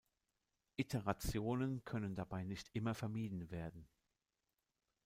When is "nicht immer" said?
2.43-2.95